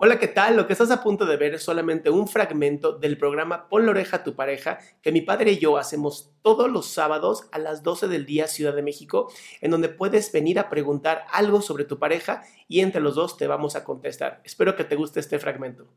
Hola, 0.00 0.20
¿qué 0.20 0.28
tal? 0.28 0.56
Lo 0.56 0.68
que 0.68 0.74
estás 0.74 0.92
a 0.92 1.02
punto 1.02 1.26
de 1.26 1.36
ver 1.36 1.54
es 1.54 1.64
solamente 1.64 2.08
un 2.08 2.28
fragmento 2.28 2.96
del 2.96 3.18
programa 3.18 3.68
Pon 3.68 3.84
la 3.84 3.90
oreja 3.90 4.18
a 4.18 4.22
tu 4.22 4.36
pareja 4.36 4.78
que 5.02 5.10
mi 5.10 5.22
padre 5.22 5.50
y 5.50 5.58
yo 5.58 5.76
hacemos 5.76 6.32
todos 6.40 6.70
los 6.70 6.86
sábados 6.86 7.48
a 7.50 7.58
las 7.58 7.82
12 7.82 8.06
del 8.06 8.24
día 8.24 8.46
Ciudad 8.46 8.76
de 8.76 8.82
México, 8.82 9.28
en 9.60 9.72
donde 9.72 9.88
puedes 9.88 10.30
venir 10.30 10.60
a 10.60 10.70
preguntar 10.70 11.24
algo 11.32 11.62
sobre 11.62 11.84
tu 11.84 11.98
pareja 11.98 12.42
y 12.68 12.78
entre 12.78 13.00
los 13.00 13.16
dos 13.16 13.36
te 13.36 13.48
vamos 13.48 13.74
a 13.74 13.82
contestar. 13.82 14.40
Espero 14.44 14.76
que 14.76 14.84
te 14.84 14.94
guste 14.94 15.18
este 15.18 15.40
fragmento. 15.40 15.88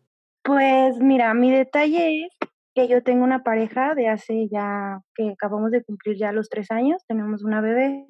Pues 0.43 0.97
mira, 0.97 1.31
mi 1.35 1.51
detalle 1.51 2.25
es 2.25 2.31
que 2.73 2.87
yo 2.87 3.03
tengo 3.03 3.23
una 3.23 3.43
pareja 3.43 3.93
de 3.93 4.07
hace 4.07 4.47
ya 4.51 5.03
que 5.13 5.29
acabamos 5.29 5.69
de 5.69 5.83
cumplir 5.83 6.17
ya 6.17 6.31
los 6.31 6.49
tres 6.49 6.71
años, 6.71 7.05
tenemos 7.05 7.43
una 7.43 7.61
bebé, 7.61 8.07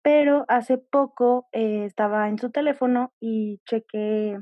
pero 0.00 0.46
hace 0.48 0.78
poco 0.78 1.46
eh, 1.52 1.84
estaba 1.84 2.30
en 2.30 2.38
su 2.38 2.50
teléfono 2.50 3.12
y 3.20 3.60
chequé, 3.66 4.38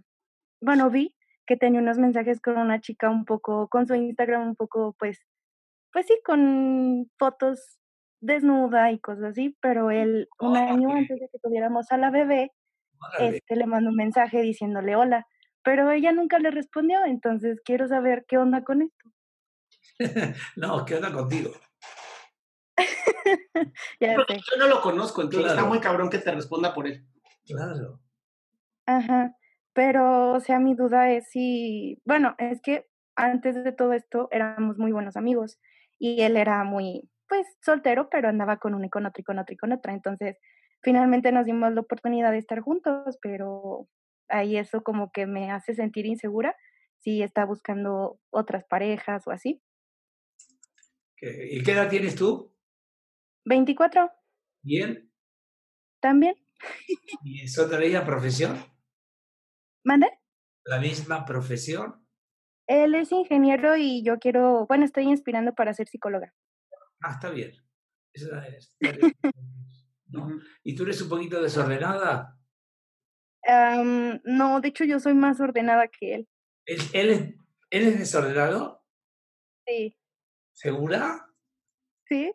bueno, 0.62 0.90
vi 0.90 1.14
que 1.46 1.56
tenía 1.56 1.80
unos 1.80 1.98
mensajes 1.98 2.40
con 2.40 2.56
una 2.56 2.80
chica 2.80 3.10
un 3.10 3.24
poco, 3.24 3.68
con 3.68 3.86
su 3.86 3.94
Instagram 3.94 4.48
un 4.48 4.56
poco, 4.56 4.94
pues, 4.98 5.18
pues 5.92 6.06
sí, 6.06 6.18
con 6.24 7.10
fotos 7.18 7.78
desnuda 8.20 8.92
y 8.92 9.00
cosas 9.00 9.24
así, 9.24 9.56
pero 9.60 9.90
él 9.90 10.28
un 10.38 10.56
año 10.56 10.90
antes 10.92 11.18
de 11.20 11.28
que 11.30 11.38
tuviéramos 11.40 11.90
a 11.90 11.98
la 11.98 12.10
bebé, 12.10 12.52
este 13.18 13.56
le 13.56 13.66
mandó 13.66 13.90
un 13.90 13.96
mensaje 13.96 14.40
diciéndole 14.42 14.94
hola, 14.94 15.26
pero 15.64 15.90
ella 15.90 16.12
nunca 16.12 16.38
le 16.38 16.52
respondió, 16.52 17.04
entonces 17.04 17.60
quiero 17.64 17.88
saber 17.88 18.24
qué 18.28 18.38
onda 18.38 18.62
con 18.62 18.82
esto. 18.82 19.10
no, 20.56 20.84
¿qué 20.84 20.94
onda 20.94 21.12
contigo? 21.12 21.50
ya 24.00 24.14
Porque 24.14 24.34
sé. 24.36 24.40
yo 24.50 24.56
no 24.58 24.68
lo 24.68 24.80
conozco, 24.80 25.22
entonces 25.22 25.44
Claro. 25.52 25.58
está 25.58 25.68
muy 25.68 25.80
cabrón 25.80 26.08
que 26.10 26.18
te 26.18 26.30
responda 26.30 26.72
por 26.72 26.86
él. 26.86 27.04
Claro. 27.44 28.00
Ajá. 28.86 29.36
Pero, 29.74 30.32
o 30.32 30.40
sea, 30.40 30.58
mi 30.58 30.74
duda 30.74 31.10
es 31.10 31.28
si, 31.30 32.00
bueno, 32.04 32.34
es 32.38 32.60
que 32.60 32.86
antes 33.16 33.54
de 33.64 33.72
todo 33.72 33.92
esto 33.94 34.28
éramos 34.30 34.78
muy 34.78 34.92
buenos 34.92 35.16
amigos 35.16 35.58
y 35.98 36.22
él 36.22 36.36
era 36.36 36.64
muy, 36.64 37.08
pues, 37.28 37.46
soltero, 37.62 38.08
pero 38.10 38.28
andaba 38.28 38.58
con 38.58 38.74
una 38.74 38.86
y 38.86 38.90
con 38.90 39.06
otra 39.06 39.20
y 39.22 39.24
con 39.24 39.38
otra 39.38 39.54
y 39.54 39.56
con 39.56 39.72
otra. 39.72 39.92
Entonces, 39.94 40.38
finalmente 40.82 41.32
nos 41.32 41.46
dimos 41.46 41.72
la 41.72 41.80
oportunidad 41.82 42.32
de 42.32 42.38
estar 42.38 42.60
juntos, 42.60 43.18
pero 43.22 43.88
ahí 44.28 44.56
eso 44.56 44.82
como 44.82 45.10
que 45.12 45.26
me 45.26 45.50
hace 45.50 45.74
sentir 45.74 46.06
insegura 46.06 46.54
si 47.00 47.22
está 47.22 47.44
buscando 47.46 48.20
otras 48.30 48.64
parejas 48.64 49.26
o 49.26 49.30
así. 49.30 49.62
¿Qué- 51.16 51.48
¿Y 51.52 51.62
qué 51.62 51.72
edad 51.72 51.88
tienes 51.88 52.14
tú? 52.14 52.52
24, 53.44 54.10
¿Y 54.64 54.80
él? 54.82 55.10
también. 56.00 56.34
¿Y 57.24 57.46
son 57.48 57.70
de 57.70 57.76
la 57.78 57.84
misma 57.84 58.04
profesión? 58.04 58.58
¿Mande? 59.84 60.08
¿La 60.64 60.78
misma 60.78 61.24
profesión? 61.24 62.06
Él 62.68 62.94
es 62.94 63.10
ingeniero 63.12 63.76
y 63.76 64.02
yo 64.04 64.18
quiero, 64.18 64.66
bueno, 64.66 64.84
estoy 64.84 65.04
inspirando 65.04 65.54
para 65.54 65.74
ser 65.74 65.88
psicóloga. 65.88 66.32
Ah, 67.02 67.12
está 67.12 67.30
bien. 67.30 67.52
Esa 68.12 68.46
es- 68.46 68.76
está 68.80 68.92
bien. 68.96 69.12
¿No? 70.06 70.28
¿Y 70.62 70.74
tú 70.74 70.84
eres 70.84 71.00
un 71.02 71.08
poquito 71.08 71.42
desordenada? 71.42 72.38
No, 74.24 74.60
de 74.60 74.68
hecho 74.68 74.84
yo 74.84 75.00
soy 75.00 75.14
más 75.14 75.40
ordenada 75.40 75.88
que 75.88 76.14
él. 76.14 76.28
¿Él, 76.66 76.80
él 76.92 77.10
es, 77.10 77.20
él 77.70 77.88
es 77.88 77.98
desordenado? 77.98 78.84
Sí, 79.66 79.96
¿Segura? 80.52 81.26
sí, 82.06 82.32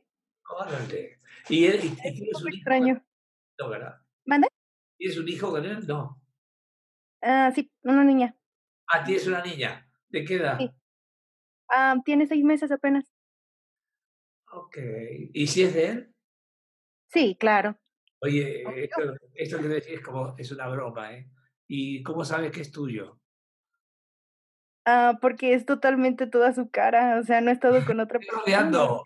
Órale. 0.49 1.19
¿Y, 1.49 1.65
él, 1.65 1.79
y, 1.83 1.87
es 1.87 2.41
un 2.41 2.47
un 2.47 2.53
hijo? 2.53 2.55
extraño. 2.55 3.05
No, 3.59 3.69
¿verdad? 3.69 3.95
¿Mande? 4.25 4.47
¿Tienes 4.97 5.17
un 5.17 5.27
hijo 5.29 5.51
con 5.51 5.63
él? 5.65 5.85
No. 5.87 6.21
Ah, 7.21 7.51
sí, 7.53 7.71
una 7.83 8.03
niña. 8.03 8.35
Ah, 8.87 9.03
tienes 9.03 9.27
una 9.27 9.43
niña. 9.43 9.87
¿De 10.09 10.23
qué 10.23 10.35
edad? 10.35 10.57
Sí. 10.57 10.71
Ah, 11.69 11.95
tiene 12.05 12.27
seis 12.27 12.43
meses 12.43 12.71
apenas. 12.71 13.11
Ok. 14.51 14.77
¿Y 15.33 15.47
si 15.47 15.63
es 15.63 15.73
de 15.73 15.87
él? 15.87 16.15
Sí, 17.07 17.35
claro. 17.39 17.77
Oye, 18.19 18.63
esto, 18.83 19.15
esto 19.33 19.59
que 19.59 19.77
es 19.77 20.01
como, 20.01 20.35
es 20.37 20.51
una 20.51 20.67
broma, 20.67 21.13
¿eh? 21.13 21.29
¿Y 21.67 22.01
cómo 22.03 22.23
sabes 22.25 22.51
que 22.51 22.61
es 22.61 22.71
tuyo? 22.71 23.19
Ah, 24.89 25.17
porque 25.19 25.53
es 25.53 25.65
totalmente 25.65 26.27
toda 26.27 26.53
su 26.53 26.69
cara, 26.69 27.19
o 27.19 27.23
sea, 27.23 27.41
no 27.41 27.49
he 27.49 27.53
estado 27.53 27.83
con 27.85 27.99
otra 27.99 28.19
Estoy 28.21 28.53
persona. 28.53 28.71
rodeando. 28.71 29.03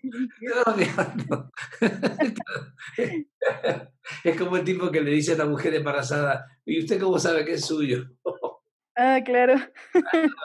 rodeando. 0.64 1.50
es 4.24 4.38
como 4.38 4.58
el 4.58 4.64
tipo 4.64 4.92
que 4.92 5.00
le 5.00 5.10
dice 5.10 5.32
a 5.32 5.38
la 5.38 5.46
mujer 5.46 5.74
embarazada, 5.74 6.46
¿y 6.64 6.78
usted 6.78 7.00
cómo 7.00 7.18
sabe 7.18 7.44
que 7.44 7.54
es 7.54 7.64
suyo? 7.66 8.04
Ah, 8.94 9.20
claro. 9.24 9.54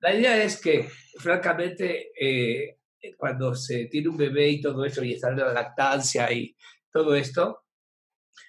La 0.00 0.14
idea 0.14 0.42
es 0.44 0.60
que, 0.60 0.90
francamente, 1.18 2.10
eh, 2.20 2.76
cuando 3.16 3.54
se 3.54 3.86
tiene 3.86 4.10
un 4.10 4.16
bebé 4.18 4.46
y 4.50 4.60
todo 4.60 4.84
eso, 4.84 5.02
y 5.02 5.14
está 5.14 5.30
en 5.30 5.38
la 5.38 5.54
lactancia 5.54 6.30
y 6.30 6.54
todo 6.92 7.14
esto, 7.14 7.64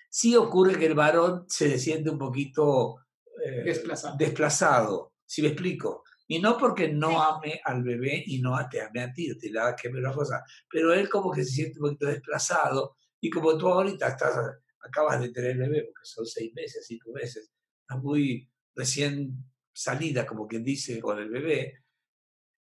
sí 0.09 0.35
ocurre 0.35 0.77
que 0.77 0.87
el 0.87 0.93
varón 0.93 1.45
se 1.47 1.79
siente 1.79 2.09
un 2.09 2.17
poquito 2.19 2.97
eh, 3.45 3.61
Desplazado. 3.63 4.17
desplazado, 4.17 5.13
si 5.25 5.41
me 5.41 5.47
explico. 5.47 6.03
Y 6.31 6.37
no 6.37 6.59
porque 6.59 6.89
no 6.89 7.23
ame 7.23 7.59
al 7.65 7.81
bebé 7.81 8.23
y 8.23 8.39
no 8.39 8.55
te 8.69 8.81
ame 8.81 9.01
a 9.01 9.11
ti, 9.11 9.35
tiene 9.39 9.57
nada 9.57 9.75
que 9.75 9.87
una 9.87 10.13
cosa, 10.13 10.43
pero 10.69 10.93
él 10.93 11.09
como 11.09 11.31
que 11.31 11.43
se 11.43 11.51
siente 11.53 11.79
un 11.79 11.87
poquito 11.87 12.05
desplazado 12.05 12.97
y 13.19 13.31
como 13.31 13.57
tú 13.57 13.67
ahorita 13.67 14.09
estás, 14.09 14.35
acabas 14.79 15.19
de 15.21 15.29
tener 15.29 15.51
el 15.51 15.57
bebé, 15.57 15.85
porque 15.85 16.05
son 16.05 16.27
seis 16.27 16.53
meses, 16.53 16.85
cinco 16.85 17.11
meses, 17.13 17.51
estás 17.81 18.03
muy 18.03 18.47
recién 18.75 19.43
salida, 19.73 20.27
como 20.27 20.47
quien 20.47 20.63
dice, 20.63 20.99
con 20.99 21.17
el 21.17 21.29
bebé, 21.29 21.83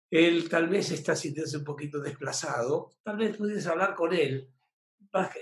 él 0.09 0.49
tal 0.49 0.67
vez 0.67 0.89
está 0.89 1.15
sintiéndose 1.15 1.57
un 1.57 1.63
poquito 1.63 1.99
desplazado, 1.99 2.93
tal 3.03 3.17
vez 3.17 3.37
puedes 3.37 3.67
hablar 3.67 3.93
con 3.93 4.11
él, 4.13 4.51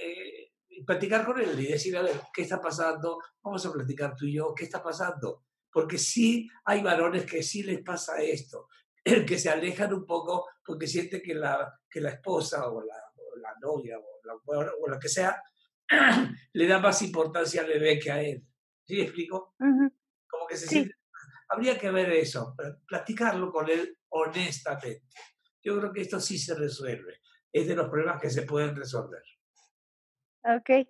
eh, 0.01 0.51
platicar 0.85 1.25
con 1.25 1.39
él 1.39 1.57
y 1.57 1.67
decir, 1.67 1.95
a 1.95 2.01
ver, 2.01 2.19
¿qué 2.33 2.41
está 2.41 2.59
pasando? 2.59 3.19
Vamos 3.41 3.65
a 3.65 3.71
platicar 3.71 4.17
tú 4.17 4.25
y 4.25 4.33
yo, 4.33 4.53
¿qué 4.53 4.65
está 4.65 4.83
pasando? 4.83 5.45
Porque 5.77 5.99
sí 5.99 6.49
hay 6.65 6.81
varones 6.81 7.23
que 7.27 7.43
sí 7.43 7.61
les 7.61 7.83
pasa 7.83 8.19
esto, 8.19 8.67
que 9.27 9.37
se 9.37 9.47
alejan 9.47 9.93
un 9.93 10.07
poco 10.07 10.47
porque 10.65 10.87
sienten 10.87 11.21
que 11.21 11.35
la, 11.35 11.71
que 11.87 12.01
la 12.01 12.09
esposa 12.09 12.67
o 12.71 12.81
la, 12.81 12.95
o 13.15 13.35
la 13.37 13.53
novia 13.61 13.99
o 13.99 14.19
la, 14.25 14.33
o 14.81 14.87
la 14.89 14.97
que 14.97 15.07
sea 15.07 15.39
le 16.53 16.67
da 16.67 16.79
más 16.79 16.99
importancia 17.03 17.61
al 17.61 17.67
bebé 17.67 17.99
que 17.99 18.11
a 18.11 18.23
él. 18.23 18.43
¿Sí 18.87 18.99
explico? 19.01 19.53
Ujú. 19.59 19.93
Como 20.27 20.47
que 20.47 20.57
se 20.57 20.65
Sí. 20.65 20.75
siente... 20.77 20.95
Habría 21.49 21.77
que 21.77 21.91
ver 21.91 22.11
eso, 22.11 22.55
pl- 22.57 22.77
platicarlo 22.87 23.51
con 23.51 23.69
él 23.69 23.99
honestamente. 24.09 25.03
Yo 25.61 25.77
creo 25.79 25.93
que 25.93 26.01
esto 26.01 26.19
sí 26.19 26.39
se 26.39 26.55
resuelve. 26.55 27.21
Es 27.53 27.67
de 27.67 27.75
los 27.75 27.87
problemas 27.87 28.19
que 28.19 28.31
se 28.31 28.41
pueden 28.41 28.75
resolver. 28.75 29.21
Ok. 30.43 30.89